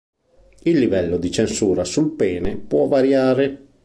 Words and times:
Il 0.63 0.79
livello 0.79 1.17
di 1.19 1.29
censura 1.29 1.83
sul 1.85 2.13
pene 2.15 2.57
può 2.57 2.87
variare. 2.87 3.67